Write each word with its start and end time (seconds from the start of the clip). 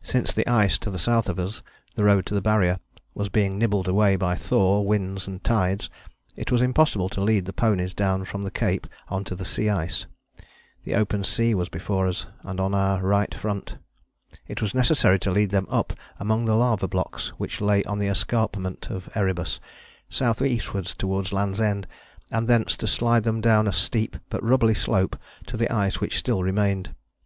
Since 0.00 0.32
the 0.32 0.48
ice 0.48 0.78
to 0.78 0.88
the 0.88 0.98
south 0.98 1.28
of 1.28 1.38
us, 1.38 1.62
the 1.94 2.04
road 2.04 2.24
to 2.24 2.34
the 2.34 2.40
Barrier, 2.40 2.78
was 3.12 3.28
being 3.28 3.58
nibbled 3.58 3.86
away 3.86 4.16
by 4.16 4.34
thaw, 4.34 4.80
winds 4.80 5.26
and 5.28 5.44
tides, 5.44 5.90
it 6.36 6.50
was 6.50 6.62
impossible 6.62 7.10
to 7.10 7.20
lead 7.20 7.44
the 7.44 7.52
ponies 7.52 7.92
down 7.92 8.24
from 8.24 8.40
the 8.44 8.50
Cape 8.50 8.86
on 9.08 9.24
to 9.24 9.34
the 9.36 9.44
sea 9.44 9.68
ice. 9.68 10.06
The 10.84 10.94
open 10.94 11.22
sea 11.22 11.54
was 11.54 11.68
before 11.68 12.08
us 12.08 12.24
and 12.44 12.60
on 12.60 12.74
our 12.74 13.02
right 13.02 13.34
front. 13.34 13.76
It 14.48 14.62
was 14.62 14.74
necessary 14.74 15.18
to 15.18 15.30
lead 15.30 15.50
them 15.50 15.66
up 15.68 15.92
among 16.18 16.46
the 16.46 16.56
lava 16.56 16.88
blocks 16.88 17.34
which 17.36 17.60
lay 17.60 17.84
on 17.84 17.98
the 17.98 18.08
escarpment 18.08 18.88
of 18.90 19.10
Erebus, 19.14 19.60
south 20.08 20.40
eastwards 20.40 20.94
towards 20.94 21.30
Land's 21.30 21.60
End, 21.60 21.86
and 22.30 22.48
thence 22.48 22.78
to 22.78 22.86
slide 22.86 23.24
them 23.24 23.42
down 23.42 23.68
a 23.68 23.72
steep 23.74 24.16
but 24.30 24.42
rubbly 24.42 24.72
slope 24.72 25.18
to 25.46 25.58
the 25.58 25.70
ice 25.70 26.00
which 26.00 26.16
still 26.16 26.42
remained. 26.42 26.94